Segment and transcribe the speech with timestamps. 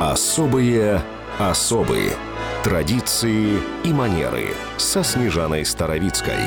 [0.00, 1.02] Особые
[1.38, 2.10] особые
[2.62, 6.38] традиции и манеры со Снежаной Старовицкой.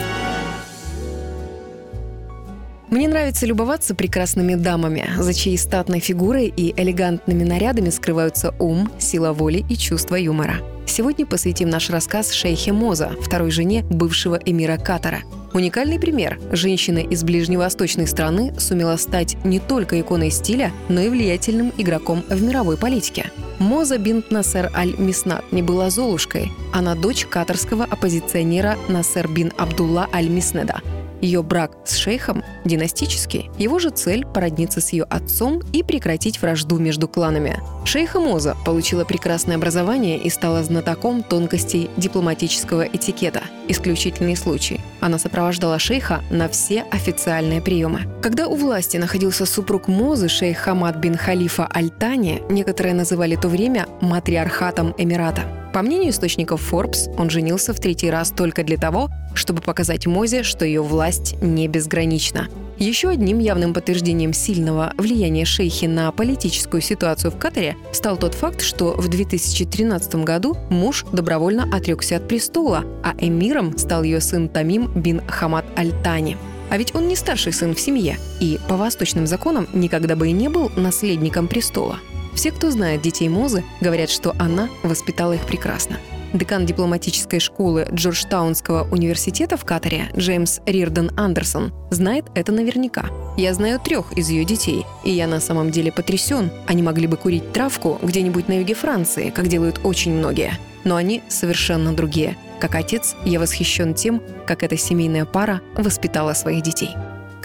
[2.90, 9.34] Мне нравится любоваться прекрасными дамами, за чьей статной фигурой и элегантными нарядами скрываются ум, сила
[9.34, 10.62] воли и чувство юмора.
[10.86, 15.20] Сегодня посвятим наш рассказ шейхе Моза, второй жене бывшего эмира Катара.
[15.54, 16.40] Уникальный пример.
[16.54, 22.42] Женщина из ближневосточной страны сумела стать не только иконой стиля, но и влиятельным игроком в
[22.42, 23.32] мировой политике.
[23.60, 26.54] Моза бинт Насер аль-Миснат не была Золушкой.
[26.72, 30.82] Она дочь катарского оппозиционера Насер бин Абдулла аль-Миснеда,
[31.22, 33.50] ее брак с шейхом династический.
[33.58, 37.60] Его же цель– породниться с ее отцом и прекратить вражду между кланами.
[37.86, 43.44] Шейха Моза получила прекрасное образование и стала знатоком тонкостей дипломатического этикета.
[43.68, 44.82] Исключительный случай.
[45.00, 48.02] Она сопровождала шейха на все официальные приемы.
[48.22, 53.88] Когда у власти находился супруг Мозы, шейх Хамад бин Халифа Аль-Тани, некоторые называли то время
[54.02, 55.44] матриархатом Эмирата.
[55.78, 60.42] По мнению источников Forbes, он женился в третий раз только для того, чтобы показать Мозе,
[60.42, 62.48] что ее власть не безгранична.
[62.80, 68.62] Еще одним явным подтверждением сильного влияния шейхи на политическую ситуацию в Катаре стал тот факт,
[68.62, 74.92] что в 2013 году муж добровольно отрекся от престола, а эмиром стал ее сын Тамим
[75.00, 76.38] бин Хамад Аль-Тани.
[76.72, 80.32] А ведь он не старший сын в семье и по восточным законам никогда бы и
[80.32, 82.00] не был наследником престола.
[82.38, 85.98] Все, кто знает детей Мозы, говорят, что она воспитала их прекрасно.
[86.34, 93.10] Декан дипломатической школы Джорджтаунского университета в Катаре Джеймс Рирден Андерсон знает это наверняка.
[93.38, 96.52] Я знаю трех из ее детей, и я на самом деле потрясен.
[96.68, 100.60] Они могли бы курить травку где-нибудь на юге Франции, как делают очень многие.
[100.84, 102.38] Но они совершенно другие.
[102.60, 106.90] Как отец, я восхищен тем, как эта семейная пара воспитала своих детей.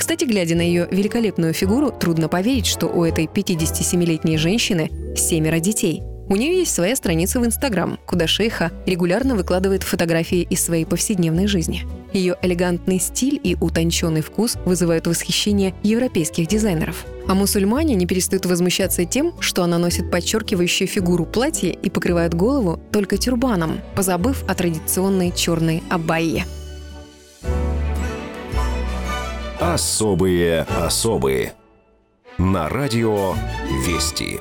[0.03, 6.03] Кстати, глядя на ее великолепную фигуру, трудно поверить, что у этой 57-летней женщины семеро детей–
[6.29, 11.47] у нее есть своя страница в Инстаграм, куда шейха регулярно выкладывает фотографии из своей повседневной
[11.47, 11.85] жизни.
[12.13, 17.05] Ее элегантный стиль и утонченный вкус вызывают восхищение европейских дизайнеров.
[17.29, 22.81] А мусульмане не перестают возмущаться тем, что она носит подчеркивающую фигуру платье и покрывает голову
[22.91, 26.45] только тюрбаном, позабыв о традиционной черной абайе.
[29.63, 31.55] Особые особые.
[32.37, 33.35] На радио
[33.87, 34.41] «Вести».